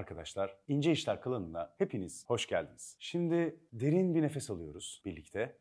[0.00, 2.96] Arkadaşlar İnce İşler klanına hepiniz hoş geldiniz.
[2.98, 5.58] Şimdi derin bir nefes alıyoruz birlikte.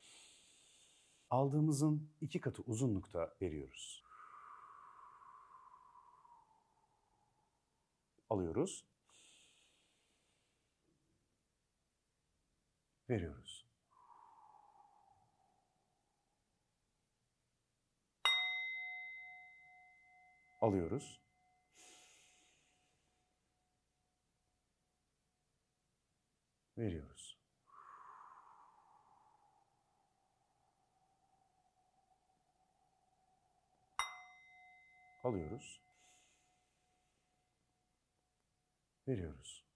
[1.30, 4.04] Aldığımızın iki katı uzunlukta veriyoruz.
[8.30, 8.86] Alıyoruz.
[13.10, 13.66] Veriyoruz.
[20.62, 21.29] Alıyoruz.
[26.80, 27.38] Veriyoruz.
[35.24, 35.82] Alıyoruz.
[39.08, 39.69] Veriyoruz.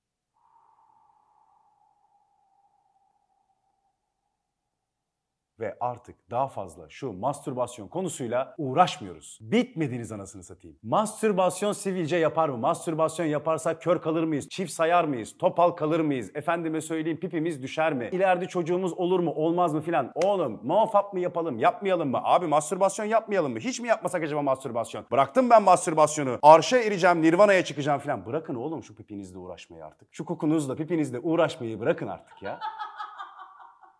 [5.59, 9.40] Ve artık daha fazla şu mastürbasyon konusuyla uğraşmıyoruz.
[9.41, 10.77] Bitmediniz anasını satayım.
[10.84, 12.57] Mastürbasyon sivilce yapar mı?
[12.57, 14.49] Mastürbasyon yaparsa kör kalır mıyız?
[14.49, 15.37] Çift sayar mıyız?
[15.37, 16.32] Topal kalır mıyız?
[16.35, 18.10] Efendime söyleyeyim pipimiz düşer mi?
[18.12, 19.32] İleride çocuğumuz olur mu?
[19.32, 20.12] Olmaz mı filan?
[20.15, 21.60] Oğlum muafap mı yapalım?
[21.60, 22.20] Yapmayalım mı?
[22.23, 23.60] Abi mastürbasyon yapmayalım mı?
[23.60, 25.05] Hiç mi yapmasak acaba mastürbasyon?
[25.12, 26.40] Bıraktım ben mastürbasyonu.
[26.41, 28.26] Arşa ereceğim, nirvanaya çıkacağım filan.
[28.26, 30.07] Bırakın oğlum şu pipinizle uğraşmayı artık.
[30.12, 32.60] Şu kokunuzla, pipinizle uğraşmayı bırakın artık ya.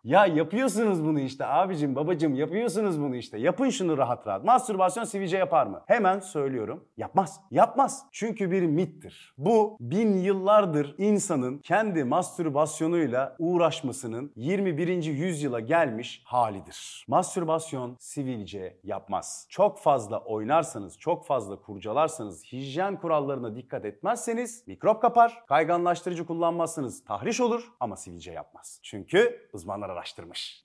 [0.04, 3.38] Ya yapıyorsunuz bunu işte abicim babacım yapıyorsunuz bunu işte.
[3.38, 4.44] Yapın şunu rahat rahat.
[4.44, 5.82] Mastürbasyon sivilce yapar mı?
[5.86, 6.84] Hemen söylüyorum.
[6.96, 7.40] Yapmaz.
[7.50, 8.06] Yapmaz.
[8.12, 9.34] Çünkü bir mittir.
[9.38, 15.04] Bu bin yıllardır insanın kendi mastürbasyonuyla uğraşmasının 21.
[15.04, 17.04] yüzyıla gelmiş halidir.
[17.08, 19.46] Mastürbasyon sivilce yapmaz.
[19.50, 27.40] Çok fazla oynarsanız, çok fazla kurcalarsanız, hijyen kurallarına dikkat etmezseniz mikrop kapar, kayganlaştırıcı kullanmazsınız tahriş
[27.40, 28.80] olur ama sivilce yapmaz.
[28.82, 30.64] Çünkü uzmanlar araştırmış.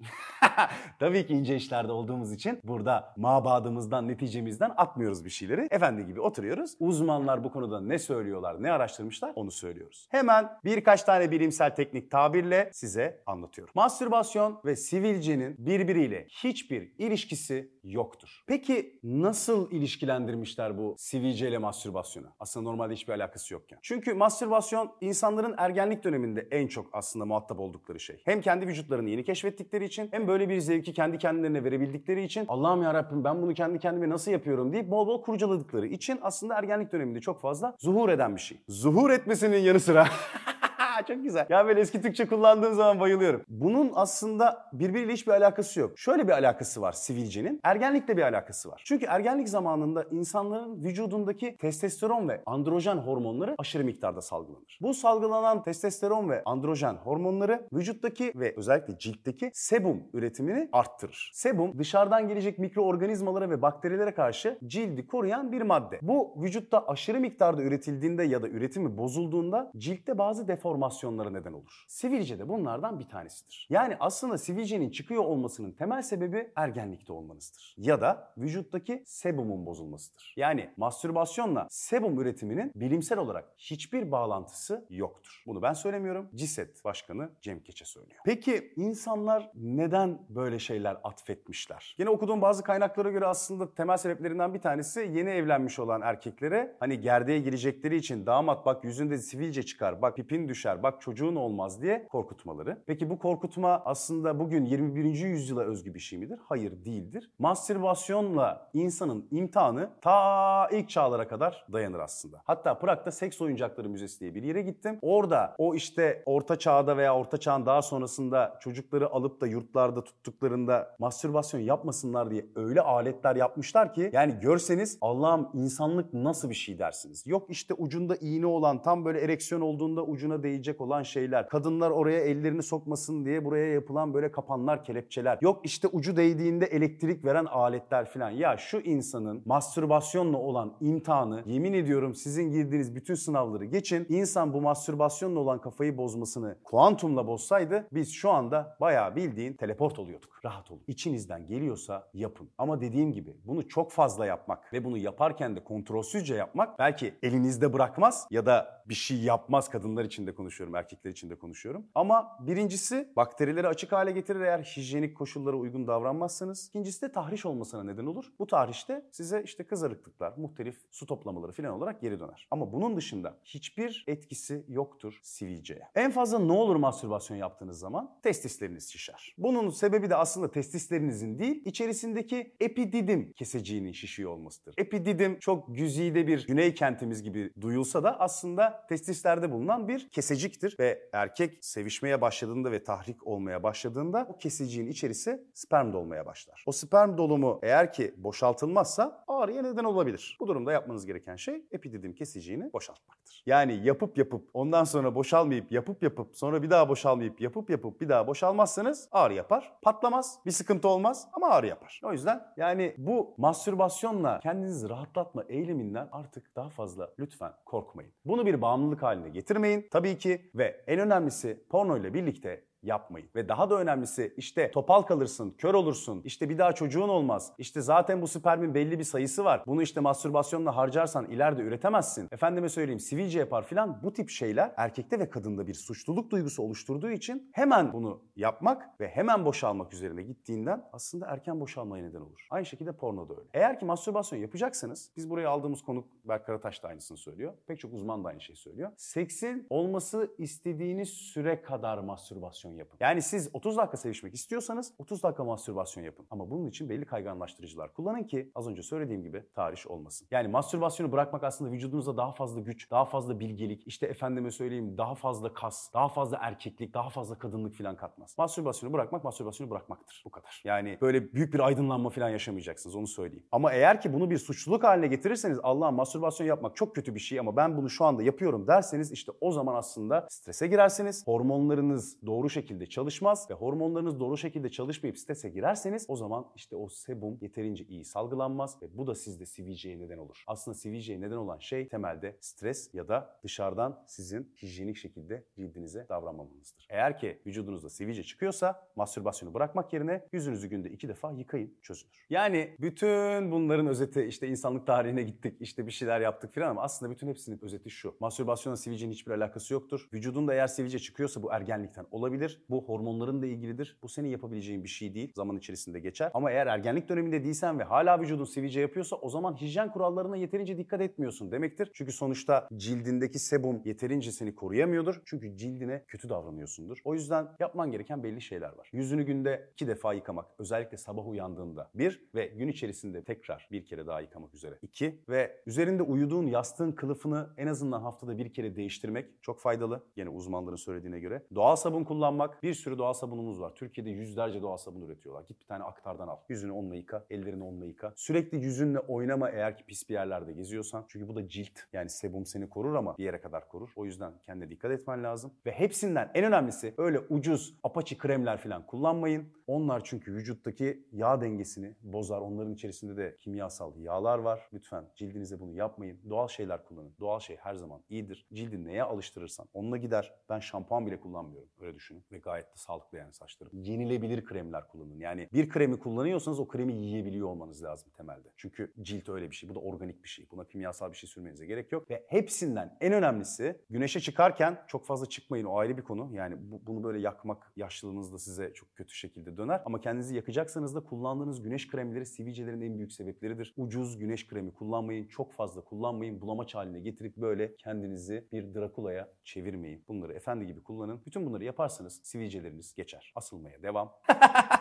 [0.99, 5.67] Tabii ki ince işlerde olduğumuz için burada mabadımızdan, neticemizden atmıyoruz bir şeyleri.
[5.71, 6.75] Efendi gibi oturuyoruz.
[6.79, 10.07] Uzmanlar bu konuda ne söylüyorlar, ne araştırmışlar onu söylüyoruz.
[10.11, 13.71] Hemen birkaç tane bilimsel teknik tabirle size anlatıyorum.
[13.75, 18.43] Mastürbasyon ve sivilcenin birbiriyle hiçbir ilişkisi yoktur.
[18.47, 22.27] Peki nasıl ilişkilendirmişler bu sivilce ile mastürbasyonu?
[22.39, 23.79] Aslında normalde hiçbir alakası yokken.
[23.81, 28.21] Çünkü mastürbasyon insanların ergenlik döneminde en çok aslında muhatap oldukları şey.
[28.25, 32.83] Hem kendi vücutlarını yeni keşfettikleri için hem böyle bir zevki kendi kendilerine verebildikleri için Allah'ım
[32.83, 36.91] ya Rabbim ben bunu kendi kendime nasıl yapıyorum deyip bol bol kurcaladıkları için aslında ergenlik
[36.91, 38.57] döneminde çok fazla zuhur eden bir şey.
[38.67, 40.07] Zuhur etmesinin yanı sıra
[41.07, 41.45] çok güzel.
[41.49, 43.41] Ya böyle eski Türkçe kullandığım zaman bayılıyorum.
[43.47, 45.99] Bunun aslında birbiriyle hiçbir alakası yok.
[45.99, 47.59] Şöyle bir alakası var sivilcenin.
[47.63, 48.81] Ergenlikle bir alakası var.
[48.85, 54.77] Çünkü ergenlik zamanında insanların vücudundaki testosteron ve androjen hormonları aşırı miktarda salgılanır.
[54.81, 61.31] Bu salgılanan testosteron ve androjen hormonları vücuttaki ve özellikle ciltteki sebum üretimini arttırır.
[61.33, 65.99] Sebum dışarıdan gelecek mikroorganizmalara ve bakterilere karşı cildi koruyan bir madde.
[66.01, 71.85] Bu vücutta aşırı miktarda üretildiğinde ya da üretimi bozulduğunda ciltte bazı deformasyonlar deformasyonlara neden olur.
[71.87, 73.67] Sivilce de bunlardan bir tanesidir.
[73.69, 77.75] Yani aslında sivilcenin çıkıyor olmasının temel sebebi ergenlikte olmanızdır.
[77.77, 80.33] Ya da vücuttaki sebumun bozulmasıdır.
[80.37, 85.43] Yani mastürbasyonla sebum üretiminin bilimsel olarak hiçbir bağlantısı yoktur.
[85.47, 86.29] Bunu ben söylemiyorum.
[86.35, 88.21] CİSET Başkanı Cem Keçe söylüyor.
[88.25, 91.95] Peki insanlar neden böyle şeyler atfetmişler?
[91.99, 97.01] Yine okuduğum bazı kaynaklara göre aslında temel sebeplerinden bir tanesi yeni evlenmiş olan erkeklere hani
[97.01, 102.07] gerdeğe girecekleri için damat bak yüzünde sivilce çıkar, bak pipin düşer, bak çocuğun olmaz diye
[102.07, 102.83] korkutmaları.
[102.85, 105.03] Peki bu korkutma aslında bugün 21.
[105.03, 106.39] yüzyıla özgü bir şey midir?
[106.45, 107.31] Hayır değildir.
[107.39, 112.41] Mastürbasyonla insanın imtihanı ta ilk çağlara kadar dayanır aslında.
[112.45, 114.99] Hatta Prag'da Seks Oyuncakları Müzesi diye bir yere gittim.
[115.01, 120.95] Orada o işte orta çağda veya orta çağın daha sonrasında çocukları alıp da yurtlarda tuttuklarında
[120.99, 127.27] mastürbasyon yapmasınlar diye öyle aletler yapmışlar ki yani görseniz Allah'ım insanlık nasıl bir şey dersiniz.
[127.27, 131.49] Yok işte ucunda iğne olan tam böyle ereksiyon olduğunda ucuna değecek olan şeyler.
[131.49, 135.37] Kadınlar oraya ellerini sokmasın diye buraya yapılan böyle kapanlar, kelepçeler.
[135.41, 138.29] Yok işte ucu değdiğinde elektrik veren aletler filan.
[138.29, 144.05] Ya şu insanın mastürbasyonla olan imtihanı yemin ediyorum sizin girdiğiniz bütün sınavları geçin.
[144.09, 150.39] İnsan bu mastürbasyonla olan kafayı bozmasını kuantumla bozsaydı biz şu anda bayağı bildiğin teleport oluyorduk.
[150.45, 150.81] Rahat olun.
[150.87, 152.49] İçinizden geliyorsa yapın.
[152.57, 157.73] Ama dediğim gibi bunu çok fazla yapmak ve bunu yaparken de kontrolsüzce yapmak belki elinizde
[157.73, 161.85] bırakmaz ya da bir şey yapmaz kadınlar için de konuşuyorum konuşuyorum, erkekler için de konuşuyorum.
[161.95, 166.67] Ama birincisi bakterileri açık hale getirir eğer hijyenik koşullara uygun davranmazsanız.
[166.67, 168.25] İkincisi de tahriş olmasına neden olur.
[168.39, 172.47] Bu tahrişte size işte kızarıklıklar, muhtelif su toplamaları falan olarak geri döner.
[172.51, 175.87] Ama bunun dışında hiçbir etkisi yoktur sivilceye.
[175.95, 178.19] En fazla ne olur mastürbasyon yaptığınız zaman?
[178.23, 179.35] Testisleriniz şişer.
[179.37, 184.73] Bunun sebebi de aslında testislerinizin değil, içerisindeki epididim keseciğinin şişiyor olmasıdır.
[184.77, 190.09] Epididim çok güzide bir güney kentimiz gibi duyulsa da aslında testislerde bulunan bir
[190.39, 196.63] keseciktir ve erkek sevişmeye başladığında ve tahrik olmaya başladığında o keseciğin içerisi sperm dolmaya başlar.
[196.67, 200.37] O sperm dolumu eğer ki boşaltılmazsa ağrıya neden olabilir.
[200.39, 203.43] Bu durumda yapmanız gereken şey epididim kesiciğini boşaltmaktır.
[203.45, 208.09] Yani yapıp yapıp ondan sonra boşalmayıp yapıp yapıp sonra bir daha boşalmayıp yapıp yapıp bir
[208.09, 209.73] daha boşalmazsanız ağrı yapar.
[209.81, 212.01] Patlamaz, bir sıkıntı olmaz ama ağrı yapar.
[212.03, 218.13] O yüzden yani bu mastürbasyonla kendinizi rahatlatma eğiliminden artık daha fazla lütfen korkmayın.
[218.25, 219.87] Bunu bir bağımlılık haline getirmeyin.
[219.91, 223.29] Tabii ki ve en önemlisi porno ile birlikte yapmayın.
[223.35, 227.81] Ve daha da önemlisi işte topal kalırsın, kör olursun, işte bir daha çocuğun olmaz, işte
[227.81, 229.63] zaten bu spermin belli bir sayısı var.
[229.67, 232.27] Bunu işte mastürbasyonla harcarsan ileride üretemezsin.
[232.31, 237.09] Efendime söyleyeyim sivilce yapar filan bu tip şeyler erkekte ve kadında bir suçluluk duygusu oluşturduğu
[237.09, 242.47] için hemen bunu yapmak ve hemen boşalmak üzerine gittiğinden aslında erken boşalmaya neden olur.
[242.49, 243.49] Aynı şekilde porno da öyle.
[243.53, 247.53] Eğer ki mastürbasyon yapacaksanız biz buraya aldığımız konuk Berk Karataş da aynısını söylüyor.
[247.67, 248.91] Pek çok uzman da aynı şeyi söylüyor.
[248.97, 252.97] Seksin olması istediğiniz süre kadar mastürbasyon mastürbasyon yapın.
[252.99, 256.25] Yani siz 30 dakika sevişmek istiyorsanız 30 dakika mastürbasyon yapın.
[256.29, 260.27] Ama bunun için belli kayganlaştırıcılar kullanın ki az önce söylediğim gibi tahriş olmasın.
[260.31, 265.15] Yani mastürbasyonu bırakmak aslında vücudunuzda daha fazla güç, daha fazla bilgelik, işte efendime söyleyeyim daha
[265.15, 268.35] fazla kas, daha fazla erkeklik, daha fazla kadınlık falan katmaz.
[268.37, 270.21] Mastürbasyonu bırakmak mastürbasyonu bırakmaktır.
[270.25, 270.61] Bu kadar.
[270.65, 273.45] Yani böyle büyük bir aydınlanma falan yaşamayacaksınız onu söyleyeyim.
[273.51, 277.39] Ama eğer ki bunu bir suçluluk haline getirirseniz Allah'ım mastürbasyon yapmak çok kötü bir şey
[277.39, 281.27] ama ben bunu şu anda yapıyorum derseniz işte o zaman aslında strese girersiniz.
[281.27, 286.75] Hormonlarınız doğru şekilde şekilde çalışmaz ve hormonlarınız doğru şekilde çalışmayıp strese girerseniz o zaman işte
[286.75, 290.43] o sebum yeterince iyi salgılanmaz ve bu da sizde sivilceye neden olur.
[290.47, 296.87] Aslında sivilceye neden olan şey temelde stres ya da dışarıdan sizin hijyenik şekilde cildinize davranmamanızdır.
[296.89, 302.25] Eğer ki vücudunuzda sivilce çıkıyorsa mastürbasyonu bırakmak yerine yüzünüzü günde iki defa yıkayın çözülür.
[302.29, 307.11] Yani bütün bunların özeti işte insanlık tarihine gittik işte bir şeyler yaptık filan ama aslında
[307.11, 308.15] bütün hepsinin özeti şu.
[308.19, 310.09] Mastürbasyonla sivilcenin hiçbir alakası yoktur.
[310.13, 313.97] Vücudunda eğer sivilce çıkıyorsa bu ergenlikten olabilir bu hormonların da ilgilidir.
[314.03, 315.31] Bu senin yapabileceğin bir şey değil.
[315.35, 316.31] Zaman içerisinde geçer.
[316.33, 320.77] Ama eğer ergenlik döneminde değilsen ve hala vücudun sivilce yapıyorsa o zaman hijyen kurallarına yeterince
[320.77, 321.91] dikkat etmiyorsun demektir.
[321.93, 325.21] Çünkü sonuçta cildindeki sebum yeterince seni koruyamıyordur.
[325.25, 326.97] Çünkü cildine kötü davranıyorsundur.
[327.03, 328.89] O yüzden yapman gereken belli şeyler var.
[328.93, 330.45] Yüzünü günde iki defa yıkamak.
[330.59, 331.91] Özellikle sabah uyandığında.
[331.95, 334.79] Bir ve gün içerisinde tekrar bir kere daha yıkamak üzere.
[334.81, 340.03] İki ve üzerinde uyuduğun yastığın kılıfını en azından haftada bir kere değiştirmek çok faydalı.
[340.15, 341.43] Yine uzmanların söylediğine göre.
[341.55, 343.75] Doğal sabun kullanmak bak bir sürü doğal sabunumuz var.
[343.75, 345.43] Türkiye'de yüzlerce doğal sabun üretiyorlar.
[345.43, 346.37] Git bir tane aktardan al.
[346.49, 348.13] Yüzünü onunla yıka, ellerini onunla yıka.
[348.15, 351.05] Sürekli yüzünle oynama eğer ki pis bir yerlerde geziyorsan.
[351.07, 351.79] Çünkü bu da cilt.
[351.93, 353.89] Yani sebum seni korur ama bir yere kadar korur.
[353.95, 355.53] O yüzden kendine dikkat etmen lazım.
[355.65, 359.45] Ve hepsinden en önemlisi öyle ucuz apaçi kremler falan kullanmayın.
[359.67, 362.41] Onlar çünkü vücuttaki yağ dengesini bozar.
[362.41, 364.69] Onların içerisinde de kimyasal yağlar var.
[364.73, 366.19] Lütfen cildinize bunu yapmayın.
[366.29, 367.13] Doğal şeyler kullanın.
[367.19, 368.47] Doğal şey her zaman iyidir.
[368.53, 370.33] Cildin neye alıştırırsan onunla gider.
[370.49, 371.69] Ben şampuan bile kullanmıyorum.
[371.81, 372.23] Öyle düşünün.
[372.31, 373.71] Ve gayet de sağlıklı yani saçlarım.
[373.73, 375.19] Yenilebilir kremler kullanın.
[375.19, 378.49] Yani bir kremi kullanıyorsanız o kremi yiyebiliyor olmanız lazım temelde.
[378.57, 379.69] Çünkü cilt öyle bir şey.
[379.69, 380.47] Bu da organik bir şey.
[380.51, 382.09] Buna kimyasal bir şey sürmenize gerek yok.
[382.09, 385.65] Ve hepsinden en önemlisi güneşe çıkarken çok fazla çıkmayın.
[385.65, 386.29] O ayrı bir konu.
[386.33, 389.81] Yani bu, bunu böyle yakmak yaşlılığınızda size çok kötü şekilde döner.
[389.85, 393.73] Ama kendinizi yakacaksanız da kullandığınız güneş kremleri sivilcelerin en büyük sebepleridir.
[393.77, 395.27] Ucuz güneş kremi kullanmayın.
[395.27, 396.41] Çok fazla kullanmayın.
[396.41, 400.03] Bulamaç haline getirip böyle kendinizi bir Drakula'ya çevirmeyin.
[400.07, 401.21] Bunları efendi gibi kullanın.
[401.25, 403.31] Bütün bunları yaparsanız sivilceleriniz geçer.
[403.35, 404.13] Asılmaya devam.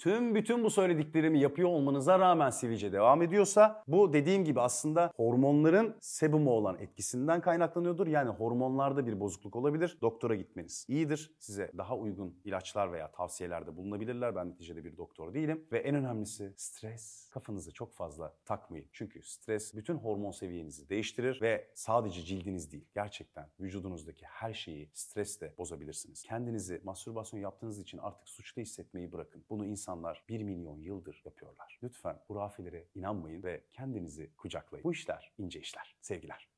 [0.00, 5.96] tüm bütün bu söylediklerimi yapıyor olmanıza rağmen sivilce devam ediyorsa bu dediğim gibi aslında hormonların
[6.00, 8.06] sebumu olan etkisinden kaynaklanıyordur.
[8.06, 9.98] Yani hormonlarda bir bozukluk olabilir.
[10.00, 11.30] Doktora gitmeniz iyidir.
[11.38, 14.36] Size daha uygun ilaçlar veya tavsiyelerde bulunabilirler.
[14.36, 15.64] Ben neticede bir doktor değilim.
[15.72, 17.28] Ve en önemlisi stres.
[17.30, 18.86] Kafanızı çok fazla takmayın.
[18.92, 22.88] Çünkü stres bütün hormon seviyenizi değiştirir ve sadece cildiniz değil.
[22.94, 26.22] Gerçekten vücudunuzdaki her şeyi stresle bozabilirsiniz.
[26.22, 29.44] Kendinizi mastürbasyon yaptığınız için artık suçlu hissetmeyi bırakın.
[29.50, 31.78] Bunu insan insanlar 1 milyon yıldır yapıyorlar.
[31.82, 34.84] Lütfen hurafelere inanmayın ve kendinizi kucaklayın.
[34.84, 35.96] Bu işler ince işler.
[36.00, 36.48] Sevgiler.